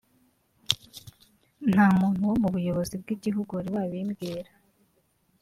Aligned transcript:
nta 1.71 1.85
muntu 1.99 2.21
wo 2.29 2.35
mu 2.41 2.47
buyobozi 2.53 2.93
bw’igihugu 3.01 3.49
wari 3.53 3.69
wabimbwira” 3.75 4.49